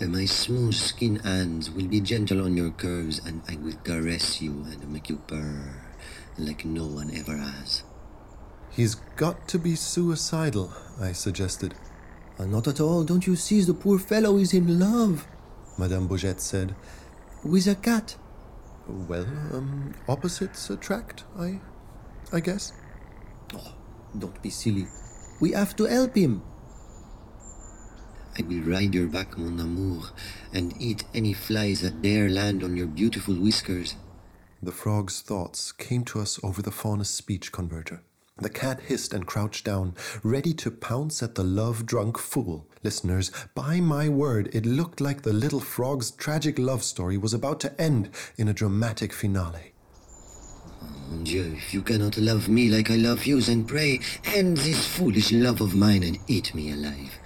And 0.01 0.13
my 0.13 0.25
smooth 0.25 0.73
skin 0.73 1.17
hands 1.17 1.69
will 1.69 1.85
be 1.85 2.01
gentle 2.01 2.43
on 2.43 2.57
your 2.57 2.71
curves, 2.71 3.21
and 3.23 3.43
I 3.47 3.55
will 3.57 3.77
caress 3.83 4.41
you 4.41 4.65
and 4.65 4.91
make 4.91 5.09
you 5.09 5.17
purr 5.27 5.75
like 6.39 6.65
no 6.65 6.87
one 6.87 7.15
ever 7.15 7.37
has. 7.37 7.83
He's 8.71 8.95
got 8.95 9.47
to 9.49 9.59
be 9.59 9.75
suicidal, 9.75 10.73
I 10.99 11.11
suggested. 11.11 11.75
Uh, 12.39 12.45
not 12.45 12.67
at 12.67 12.79
all. 12.79 13.03
Don't 13.03 13.27
you 13.27 13.35
see 13.35 13.61
the 13.61 13.75
poor 13.75 13.99
fellow 13.99 14.37
is 14.37 14.55
in 14.55 14.79
love? 14.79 15.27
Madame 15.77 16.09
Bougette 16.09 16.39
said. 16.39 16.73
With 17.43 17.67
a 17.67 17.75
cat. 17.75 18.15
Well, 18.87 19.27
um, 19.53 19.93
opposites 20.07 20.71
attract, 20.71 21.25
I, 21.37 21.59
I 22.33 22.39
guess. 22.39 22.73
Oh, 23.53 23.75
don't 24.17 24.41
be 24.41 24.49
silly. 24.49 24.87
We 25.39 25.51
have 25.51 25.75
to 25.75 25.83
help 25.83 26.15
him. 26.15 26.41
I 28.37 28.43
will 28.43 28.61
ride 28.61 28.95
your 28.95 29.07
back, 29.07 29.37
mon 29.37 29.59
amour, 29.59 30.03
and 30.53 30.73
eat 30.79 31.03
any 31.13 31.33
flies 31.33 31.81
that 31.81 32.01
dare 32.01 32.29
land 32.29 32.63
on 32.63 32.77
your 32.77 32.87
beautiful 32.87 33.35
whiskers. 33.35 33.95
The 34.63 34.71
frog's 34.71 35.21
thoughts 35.21 35.71
came 35.71 36.05
to 36.05 36.19
us 36.21 36.39
over 36.43 36.61
the 36.61 36.71
faunus 36.71 37.09
speech 37.09 37.51
converter. 37.51 38.01
The 38.37 38.49
cat 38.49 38.79
hissed 38.81 39.13
and 39.13 39.27
crouched 39.27 39.65
down, 39.65 39.95
ready 40.23 40.53
to 40.55 40.71
pounce 40.71 41.21
at 41.21 41.35
the 41.35 41.43
love 41.43 41.85
drunk 41.85 42.17
fool. 42.17 42.65
Listeners, 42.83 43.31
by 43.53 43.79
my 43.79 44.07
word, 44.07 44.49
it 44.53 44.65
looked 44.65 45.01
like 45.01 45.21
the 45.21 45.33
little 45.33 45.59
frog's 45.59 46.09
tragic 46.11 46.57
love 46.57 46.83
story 46.83 47.17
was 47.17 47.33
about 47.33 47.59
to 47.59 47.81
end 47.81 48.09
in 48.37 48.47
a 48.47 48.53
dramatic 48.53 49.13
finale. 49.13 49.73
Oh, 50.81 50.87
mon 51.11 51.23
Dieu, 51.23 51.53
if 51.55 51.73
you 51.73 51.81
cannot 51.81 52.17
love 52.17 52.47
me 52.47 52.69
like 52.69 52.89
I 52.89 52.95
love 52.95 53.25
you, 53.25 53.41
then 53.41 53.65
pray 53.65 53.99
end 54.25 54.57
this 54.57 54.87
foolish 54.87 55.31
love 55.31 55.61
of 55.61 55.75
mine 55.75 56.03
and 56.03 56.17
eat 56.27 56.55
me 56.55 56.71
alive. 56.71 57.19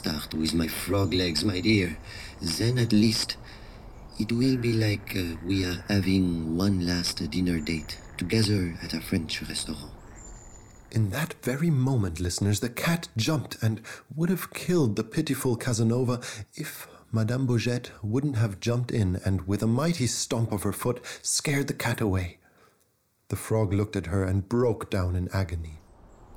Start 0.00 0.32
with 0.32 0.54
my 0.54 0.66
frog 0.66 1.12
legs, 1.12 1.44
my 1.44 1.60
dear. 1.60 1.98
Then 2.40 2.78
at 2.78 2.90
least 2.90 3.36
it 4.18 4.32
will 4.32 4.56
be 4.56 4.72
like 4.72 5.14
uh, 5.14 5.36
we 5.44 5.62
are 5.66 5.84
having 5.88 6.56
one 6.56 6.86
last 6.86 7.18
dinner 7.30 7.60
date 7.60 7.98
together 8.16 8.78
at 8.82 8.94
a 8.94 9.00
French 9.02 9.42
restaurant. 9.42 9.92
In 10.90 11.10
that 11.10 11.34
very 11.42 11.68
moment, 11.68 12.18
listeners, 12.18 12.60
the 12.60 12.70
cat 12.70 13.08
jumped 13.18 13.62
and 13.62 13.82
would 14.16 14.30
have 14.30 14.54
killed 14.54 14.96
the 14.96 15.04
pitiful 15.04 15.54
Casanova 15.54 16.22
if 16.54 16.88
Madame 17.12 17.46
Bougette 17.46 17.90
wouldn't 18.02 18.36
have 18.36 18.58
jumped 18.58 18.90
in 18.90 19.20
and, 19.26 19.46
with 19.46 19.62
a 19.62 19.66
mighty 19.66 20.06
stomp 20.06 20.50
of 20.50 20.62
her 20.62 20.72
foot, 20.72 21.04
scared 21.20 21.66
the 21.66 21.74
cat 21.74 22.00
away. 22.00 22.38
The 23.28 23.36
frog 23.36 23.74
looked 23.74 23.96
at 23.96 24.06
her 24.06 24.24
and 24.24 24.48
broke 24.48 24.88
down 24.88 25.14
in 25.14 25.28
agony. 25.34 25.80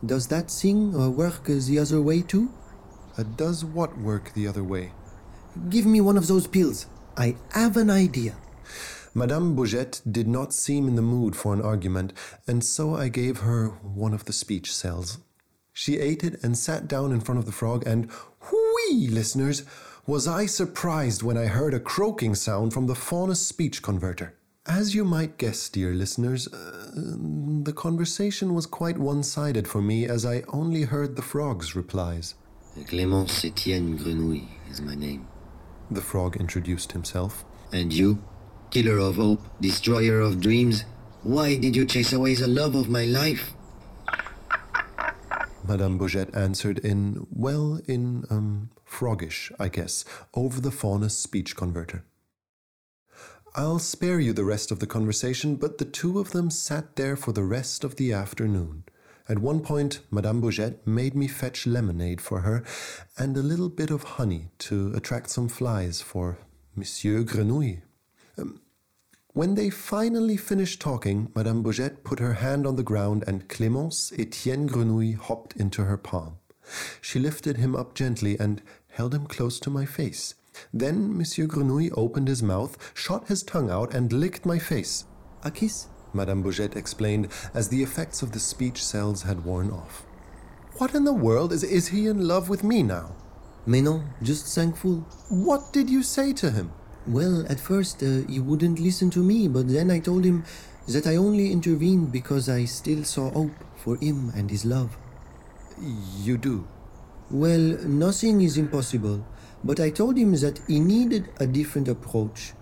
Does 0.05 0.27
that 0.27 0.51
thing 0.51 0.91
work 1.15 1.45
the 1.45 1.79
other 1.79 2.01
way 2.01 2.23
too? 2.23 2.51
Uh, 3.17 3.23
does 3.35 3.63
what 3.63 3.97
work 3.97 4.33
the 4.33 4.47
other 4.47 4.63
way? 4.63 4.91
Give 5.69 5.85
me 5.85 6.01
one 6.01 6.17
of 6.17 6.27
those 6.27 6.47
pills. 6.47 6.87
I 7.15 7.35
have 7.51 7.77
an 7.77 7.89
idea. 7.89 8.35
Madame 9.13 9.55
Bougette 9.55 10.01
did 10.11 10.27
not 10.27 10.53
seem 10.53 10.87
in 10.87 10.95
the 10.95 11.01
mood 11.03 11.35
for 11.35 11.53
an 11.53 11.61
argument, 11.61 12.13
and 12.47 12.63
so 12.63 12.95
I 12.95 13.09
gave 13.09 13.41
her 13.41 13.67
one 13.67 14.13
of 14.13 14.25
the 14.25 14.33
speech 14.33 14.73
cells. 14.73 15.19
She 15.71 15.99
ate 15.99 16.23
it 16.23 16.43
and 16.43 16.57
sat 16.57 16.87
down 16.87 17.11
in 17.11 17.21
front 17.21 17.37
of 17.37 17.45
the 17.45 17.51
frog, 17.51 17.85
and 17.85 18.09
whee, 18.51 19.07
listeners, 19.07 19.63
was 20.07 20.27
I 20.27 20.47
surprised 20.47 21.21
when 21.21 21.37
I 21.37 21.45
heard 21.45 21.73
a 21.73 21.79
croaking 21.79 22.35
sound 22.35 22.73
from 22.73 22.87
the 22.87 22.95
faunus 22.95 23.45
speech 23.45 23.83
converter. 23.83 24.33
As 24.65 24.95
you 24.95 25.05
might 25.05 25.37
guess, 25.37 25.69
dear 25.69 25.93
listeners, 25.93 26.47
uh, 26.47 26.91
the 26.95 27.73
conversation 27.73 28.53
was 28.53 28.65
quite 28.65 28.97
one 28.97 29.21
sided 29.21 29.67
for 29.67 29.81
me 29.81 30.07
as 30.07 30.25
I 30.25 30.43
only 30.47 30.83
heard 30.83 31.15
the 31.15 31.21
frog's 31.21 31.75
replies. 31.75 32.35
Clémence 32.81 33.45
Etienne 33.45 33.97
Grenouille 33.97 34.47
is 34.69 34.81
my 34.81 34.95
name. 34.95 35.27
The 35.91 36.01
frog 36.01 36.37
introduced 36.37 36.91
himself. 36.91 37.45
And 37.71 37.93
you? 37.93 38.23
Killer 38.71 38.97
of 38.97 39.17
hope, 39.17 39.41
destroyer 39.61 40.19
of 40.19 40.41
dreams? 40.41 40.83
Why 41.21 41.55
did 41.55 41.75
you 41.75 41.85
chase 41.85 42.13
away 42.13 42.33
the 42.35 42.47
love 42.47 42.75
of 42.75 42.89
my 42.89 43.05
life? 43.05 43.53
Madame 45.65 45.97
Bougette 45.97 46.35
answered 46.35 46.79
in, 46.79 47.25
well, 47.31 47.79
in, 47.87 48.25
um, 48.29 48.71
froggish, 48.85 49.51
I 49.59 49.69
guess, 49.69 50.03
over 50.33 50.59
the 50.59 50.71
faunus 50.71 51.17
speech 51.17 51.55
converter. 51.55 52.03
I'll 53.55 53.79
spare 53.79 54.19
you 54.19 54.33
the 54.33 54.43
rest 54.43 54.71
of 54.71 54.79
the 54.79 54.87
conversation, 54.87 55.55
but 55.55 55.77
the 55.77 55.85
two 55.85 56.19
of 56.19 56.31
them 56.31 56.49
sat 56.49 56.95
there 56.95 57.15
for 57.15 57.31
the 57.31 57.43
rest 57.43 57.83
of 57.83 57.97
the 57.97 58.11
afternoon. 58.11 58.83
At 59.29 59.39
one 59.39 59.61
point, 59.61 60.01
Madame 60.11 60.41
Bougette 60.41 60.85
made 60.85 61.15
me 61.15 61.27
fetch 61.27 61.65
lemonade 61.65 62.19
for 62.19 62.41
her 62.41 62.63
and 63.17 63.37
a 63.37 63.41
little 63.41 63.69
bit 63.69 63.89
of 63.89 64.03
honey 64.03 64.49
to 64.59 64.91
attract 64.95 65.29
some 65.29 65.47
flies 65.47 66.01
for 66.01 66.37
Monsieur 66.75 67.23
Grenouille. 67.23 67.81
Um, 68.37 68.59
When 69.33 69.55
they 69.55 69.69
finally 69.69 70.37
finished 70.37 70.81
talking, 70.81 71.31
Madame 71.35 71.63
Bougette 71.63 72.03
put 72.03 72.19
her 72.19 72.33
hand 72.33 72.67
on 72.67 72.75
the 72.75 72.83
ground 72.83 73.23
and 73.25 73.47
Clémence 73.47 74.11
Etienne 74.19 74.67
Grenouille 74.67 75.15
hopped 75.15 75.55
into 75.55 75.85
her 75.85 75.97
palm. 75.97 76.37
She 77.01 77.17
lifted 77.17 77.57
him 77.57 77.75
up 77.75 77.95
gently 77.95 78.37
and 78.37 78.61
held 78.89 79.13
him 79.15 79.25
close 79.25 79.59
to 79.61 79.69
my 79.69 79.85
face. 79.85 80.35
Then 80.73 81.17
Monsieur 81.17 81.47
Grenouille 81.47 81.91
opened 81.95 82.27
his 82.27 82.43
mouth, 82.43 82.77
shot 82.93 83.27
his 83.27 83.41
tongue 83.41 83.71
out, 83.71 83.93
and 83.93 84.13
licked 84.13 84.45
my 84.45 84.59
face. 84.59 85.05
A 85.43 85.49
kiss? 85.49 85.87
Madame 86.13 86.43
Bougette 86.43 86.75
explained 86.75 87.27
as 87.53 87.69
the 87.69 87.81
effects 87.81 88.21
of 88.21 88.31
the 88.31 88.39
speech 88.39 88.83
cells 88.83 89.23
had 89.23 89.45
worn 89.45 89.71
off. 89.71 90.05
What 90.77 90.95
in 90.95 91.03
the 91.03 91.13
world 91.13 91.51
is, 91.51 91.63
is 91.63 91.89
he 91.89 92.07
in 92.07 92.27
love 92.27 92.49
with 92.49 92.63
me 92.63 92.83
now? 92.83 93.15
Mais 93.65 93.81
non, 93.81 94.13
just 94.21 94.53
thankful. 94.53 95.05
What 95.29 95.71
did 95.71 95.89
you 95.89 96.03
say 96.03 96.33
to 96.33 96.51
him? 96.51 96.71
Well, 97.07 97.45
at 97.49 97.59
first 97.59 98.01
uh, 98.01 98.21
he 98.27 98.39
wouldn't 98.39 98.79
listen 98.79 99.09
to 99.11 99.19
me, 99.19 99.47
but 99.47 99.67
then 99.67 99.91
I 99.91 99.99
told 99.99 100.23
him 100.25 100.43
that 100.87 101.07
I 101.07 101.15
only 101.15 101.51
intervened 101.51 102.11
because 102.11 102.49
I 102.49 102.65
still 102.65 103.03
saw 103.03 103.31
hope 103.31 103.55
for 103.77 103.97
him 103.97 104.31
and 104.35 104.49
his 104.49 104.65
love. 104.65 104.97
You 106.21 106.37
do. 106.37 106.67
Well, 107.31 107.77
nothing 107.85 108.41
is 108.41 108.57
impossible, 108.57 109.25
but 109.63 109.79
I 109.79 109.89
told 109.89 110.17
him 110.17 110.33
that 110.35 110.59
he 110.67 110.79
needed 110.79 111.29
a 111.39 111.47
different 111.47 111.87
approach. 111.87 112.53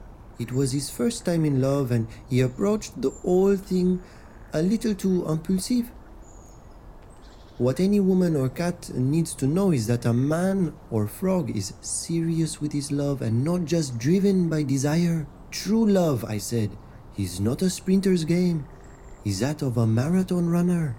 It 0.42 0.52
was 0.52 0.72
his 0.72 0.90
first 0.90 1.24
time 1.24 1.46
in 1.46 1.62
love, 1.62 1.92
and 1.92 2.08
he 2.28 2.42
approached 2.42 3.00
the 3.00 3.12
whole 3.12 3.56
thing 3.56 4.02
a 4.52 4.62
little 4.64 4.96
too 4.96 5.24
impulsive. 5.30 5.92
What 7.60 7.80
any 7.80 8.00
woman 8.00 8.36
or 8.36 8.50
cat 8.50 8.90
needs 8.96 9.36
to 9.36 9.46
know 9.46 9.70
is 9.72 9.86
that 9.86 10.04
a 10.04 10.14
man 10.14 10.74
or 10.90 11.06
frog 11.08 11.56
is 11.56 11.74
serious 11.82 12.60
with 12.60 12.72
his 12.72 12.92
love 12.92 13.22
and 13.22 13.44
not 13.44 13.66
just 13.66 14.00
driven 14.00 14.50
by 14.50 14.64
desire. 14.64 15.28
True 15.52 15.86
love, 15.86 16.26
I 16.26 16.40
said, 16.40 16.72
is 17.20 17.40
not 17.40 17.62
a 17.62 17.70
sprinter's 17.70 18.26
game, 18.26 18.66
is 19.24 19.42
that 19.42 19.62
of 19.62 19.78
a 19.78 19.86
marathon 19.86 20.50
runner. 20.50 20.96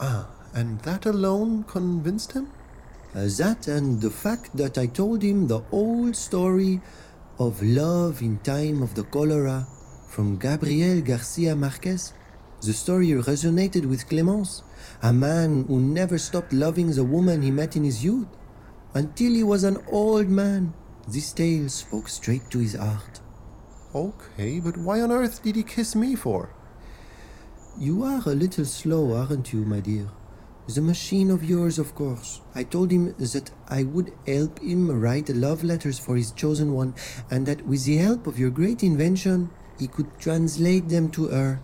Ah, 0.00 0.30
and 0.54 0.80
that 0.80 1.04
alone 1.04 1.64
convinced 1.64 2.32
him? 2.32 2.48
Uh, 3.14 3.28
that 3.36 3.68
and 3.68 4.00
the 4.00 4.10
fact 4.10 4.56
that 4.56 4.78
I 4.78 4.86
told 4.86 5.22
him 5.22 5.48
the 5.48 5.60
whole 5.70 6.14
story 6.14 6.80
of 7.38 7.60
love 7.62 8.22
in 8.22 8.38
time 8.38 8.80
of 8.80 8.94
the 8.94 9.02
cholera 9.02 9.66
from 10.08 10.38
Gabriel 10.38 11.00
Garcia 11.00 11.56
Marquez. 11.56 12.12
The 12.62 12.72
story 12.72 13.08
resonated 13.08 13.86
with 13.86 14.08
Clemence, 14.08 14.62
a 15.02 15.12
man 15.12 15.64
who 15.66 15.80
never 15.80 16.16
stopped 16.16 16.52
loving 16.52 16.92
the 16.92 17.02
woman 17.02 17.42
he 17.42 17.50
met 17.50 17.76
in 17.76 17.82
his 17.82 18.04
youth. 18.04 18.28
Until 18.94 19.32
he 19.32 19.42
was 19.42 19.64
an 19.64 19.78
old 19.90 20.28
man, 20.28 20.72
this 21.08 21.32
tale 21.32 21.68
spoke 21.68 22.08
straight 22.08 22.48
to 22.50 22.60
his 22.60 22.74
heart. 22.74 23.20
Okay, 23.94 24.60
but 24.60 24.76
why 24.76 25.00
on 25.00 25.10
earth 25.10 25.42
did 25.42 25.56
he 25.56 25.64
kiss 25.64 25.96
me 25.96 26.14
for? 26.14 26.54
You 27.76 28.04
are 28.04 28.22
a 28.26 28.34
little 28.34 28.64
slow, 28.64 29.12
aren't 29.12 29.52
you, 29.52 29.64
my 29.64 29.80
dear? 29.80 30.08
The 30.66 30.80
machine 30.80 31.30
of 31.30 31.44
yours, 31.44 31.78
of 31.78 31.94
course. 31.94 32.40
I 32.54 32.62
told 32.62 32.90
him 32.90 33.14
that 33.18 33.50
I 33.68 33.82
would 33.82 34.12
help 34.26 34.60
him 34.60 34.90
write 34.98 35.28
love 35.28 35.62
letters 35.62 35.98
for 35.98 36.16
his 36.16 36.30
chosen 36.30 36.72
one, 36.72 36.94
and 37.30 37.44
that 37.44 37.66
with 37.66 37.84
the 37.84 37.98
help 37.98 38.26
of 38.26 38.38
your 38.38 38.48
great 38.48 38.82
invention, 38.82 39.50
he 39.78 39.88
could 39.88 40.18
translate 40.18 40.88
them 40.88 41.10
to 41.10 41.28
her. 41.28 41.60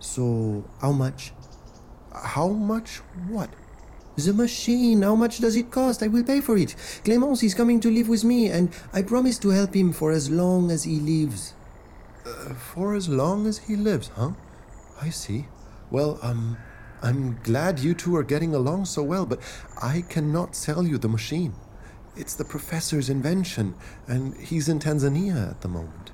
So, 0.00 0.64
how 0.80 0.92
much? 0.92 1.34
How 2.14 2.48
much 2.48 2.98
what? 3.28 3.50
The 4.16 4.32
machine, 4.32 5.02
how 5.02 5.14
much 5.14 5.38
does 5.38 5.56
it 5.56 5.70
cost? 5.70 6.02
I 6.02 6.06
will 6.06 6.24
pay 6.24 6.40
for 6.40 6.56
it. 6.56 6.74
Clemence 7.04 7.42
is 7.42 7.54
coming 7.54 7.78
to 7.80 7.90
live 7.90 8.08
with 8.08 8.24
me, 8.24 8.48
and 8.48 8.70
I 8.94 9.02
promise 9.02 9.38
to 9.40 9.50
help 9.50 9.74
him 9.74 9.92
for 9.92 10.12
as 10.12 10.30
long 10.30 10.70
as 10.70 10.84
he 10.84 10.98
lives. 10.98 11.52
Uh, 12.24 12.54
for 12.54 12.94
as 12.94 13.08
long 13.08 13.46
as 13.46 13.58
he 13.58 13.76
lives, 13.76 14.10
huh? 14.16 14.32
I 15.00 15.10
see. 15.10 15.46
Well, 15.90 16.18
um, 16.22 16.56
I'm 17.02 17.38
glad 17.42 17.80
you 17.80 17.94
two 17.94 18.14
are 18.14 18.22
getting 18.22 18.54
along 18.54 18.84
so 18.84 19.02
well, 19.02 19.26
but 19.26 19.40
I 19.82 20.02
cannot 20.08 20.54
sell 20.54 20.86
you 20.86 20.98
the 20.98 21.08
machine. 21.08 21.52
It's 22.16 22.34
the 22.34 22.44
professor's 22.44 23.10
invention, 23.10 23.74
and 24.06 24.36
he's 24.36 24.68
in 24.68 24.78
Tanzania 24.78 25.50
at 25.50 25.62
the 25.62 25.68
moment. 25.68 26.12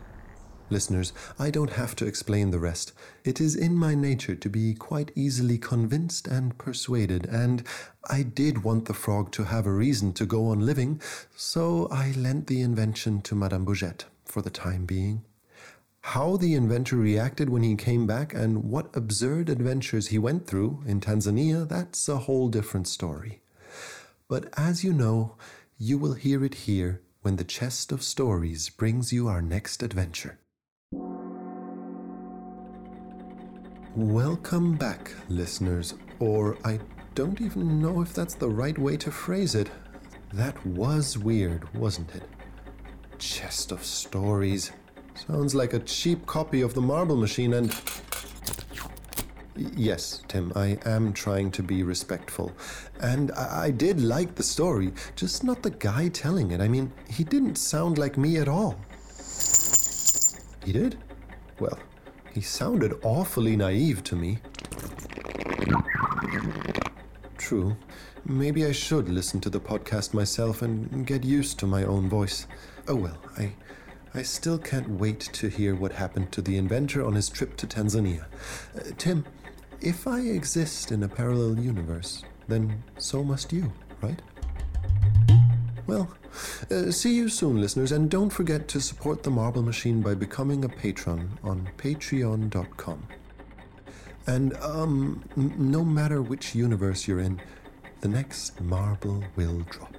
Listeners, 0.70 1.12
I 1.38 1.50
don't 1.50 1.72
have 1.72 1.94
to 1.96 2.06
explain 2.06 2.50
the 2.50 2.58
rest. 2.58 2.92
It 3.22 3.38
is 3.38 3.54
in 3.54 3.74
my 3.74 3.94
nature 3.94 4.34
to 4.34 4.48
be 4.48 4.74
quite 4.74 5.10
easily 5.14 5.58
convinced 5.58 6.26
and 6.26 6.56
persuaded, 6.56 7.26
and 7.26 7.64
I 8.08 8.22
did 8.22 8.64
want 8.64 8.86
the 8.86 8.94
frog 8.94 9.30
to 9.32 9.44
have 9.44 9.66
a 9.66 9.72
reason 9.72 10.14
to 10.14 10.24
go 10.24 10.46
on 10.46 10.64
living, 10.64 11.02
so 11.36 11.88
I 11.90 12.12
lent 12.12 12.46
the 12.46 12.62
invention 12.62 13.20
to 13.22 13.34
Madame 13.34 13.66
Bougette 13.66 14.04
for 14.24 14.40
the 14.40 14.50
time 14.50 14.86
being. 14.86 15.24
How 16.12 16.38
the 16.38 16.54
inventor 16.54 16.96
reacted 16.96 17.50
when 17.50 17.62
he 17.62 17.76
came 17.76 18.06
back 18.06 18.32
and 18.32 18.64
what 18.64 18.96
absurd 18.96 19.50
adventures 19.50 20.06
he 20.06 20.16
went 20.18 20.46
through 20.46 20.82
in 20.86 21.02
Tanzania, 21.02 21.68
that's 21.68 22.08
a 22.08 22.16
whole 22.16 22.48
different 22.48 22.88
story. 22.88 23.42
But 24.26 24.48
as 24.56 24.82
you 24.82 24.94
know, 24.94 25.36
you 25.76 25.98
will 25.98 26.14
hear 26.14 26.46
it 26.46 26.54
here 26.64 27.02
when 27.20 27.36
the 27.36 27.44
chest 27.44 27.92
of 27.92 28.02
stories 28.02 28.70
brings 28.70 29.12
you 29.12 29.28
our 29.28 29.42
next 29.42 29.82
adventure. 29.82 30.38
Welcome 33.94 34.76
back, 34.76 35.12
listeners, 35.28 35.92
or 36.20 36.56
I 36.64 36.80
don't 37.14 37.42
even 37.42 37.82
know 37.82 38.00
if 38.00 38.14
that's 38.14 38.34
the 38.34 38.48
right 38.48 38.78
way 38.78 38.96
to 38.96 39.10
phrase 39.10 39.54
it. 39.54 39.70
That 40.32 40.64
was 40.64 41.18
weird, 41.18 41.70
wasn't 41.74 42.14
it? 42.14 42.22
Chest 43.18 43.72
of 43.72 43.84
stories. 43.84 44.72
Sounds 45.26 45.54
like 45.54 45.72
a 45.72 45.80
cheap 45.80 46.24
copy 46.26 46.60
of 46.60 46.74
the 46.74 46.80
marble 46.80 47.16
machine 47.16 47.54
and. 47.54 47.74
Yes, 49.56 50.22
Tim, 50.28 50.52
I 50.54 50.78
am 50.84 51.12
trying 51.12 51.50
to 51.52 51.62
be 51.62 51.82
respectful. 51.82 52.52
And 53.00 53.32
I, 53.32 53.64
I 53.64 53.70
did 53.72 54.00
like 54.00 54.36
the 54.36 54.44
story, 54.44 54.92
just 55.16 55.42
not 55.42 55.62
the 55.62 55.70
guy 55.70 56.08
telling 56.08 56.52
it. 56.52 56.60
I 56.60 56.68
mean, 56.68 56.92
he 57.10 57.24
didn't 57.24 57.56
sound 57.56 57.98
like 57.98 58.16
me 58.16 58.36
at 58.36 58.46
all. 58.48 58.78
He 60.64 60.72
did? 60.72 60.98
Well, 61.58 61.78
he 62.32 62.40
sounded 62.40 62.94
awfully 63.02 63.56
naive 63.56 64.04
to 64.04 64.16
me. 64.16 64.38
True. 67.36 67.76
Maybe 68.24 68.64
I 68.66 68.72
should 68.72 69.08
listen 69.08 69.40
to 69.40 69.50
the 69.50 69.60
podcast 69.60 70.14
myself 70.14 70.62
and 70.62 71.04
get 71.04 71.24
used 71.24 71.58
to 71.58 71.66
my 71.66 71.82
own 71.82 72.08
voice. 72.08 72.46
Oh 72.86 72.94
well, 72.94 73.18
I 73.36 73.54
I 74.14 74.22
still 74.22 74.58
can't 74.58 74.88
wait 74.88 75.20
to 75.20 75.48
hear 75.48 75.74
what 75.74 75.92
happened 75.92 76.32
to 76.32 76.42
the 76.42 76.56
inventor 76.56 77.04
on 77.04 77.14
his 77.14 77.28
trip 77.28 77.56
to 77.58 77.66
Tanzania. 77.66 78.24
Uh, 78.76 78.90
Tim, 78.96 79.24
if 79.80 80.06
I 80.06 80.20
exist 80.20 80.90
in 80.90 81.02
a 81.02 81.08
parallel 81.08 81.58
universe, 81.58 82.24
then 82.48 82.82
so 82.96 83.22
must 83.22 83.52
you, 83.52 83.70
right? 84.00 84.20
Well, 85.86 86.10
uh, 86.70 86.90
see 86.90 87.14
you 87.14 87.28
soon, 87.28 87.60
listeners, 87.60 87.92
and 87.92 88.10
don't 88.10 88.30
forget 88.30 88.68
to 88.68 88.80
support 88.80 89.22
the 89.22 89.30
Marble 89.30 89.62
Machine 89.62 90.02
by 90.02 90.14
becoming 90.14 90.64
a 90.64 90.68
patron 90.68 91.38
on 91.42 91.68
patreon.com. 91.78 93.08
And, 94.26 94.54
um, 94.58 95.24
n- 95.36 95.54
no 95.56 95.84
matter 95.84 96.20
which 96.20 96.54
universe 96.54 97.08
you're 97.08 97.20
in, 97.20 97.40
the 98.00 98.08
next 98.08 98.60
marble 98.60 99.24
will 99.36 99.60
drop. 99.70 99.94